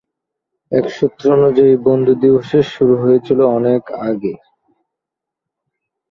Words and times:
এক 0.71 0.85
সূত্র 0.89 1.23
অনুযায়ী, 1.33 1.73
বন্ধু 1.87 2.13
দিবসের 2.21 2.65
শুরু 2.65 2.93
হয়েছিলো 2.97 3.43
অনেক 3.49 3.83
আগে। 4.01 4.33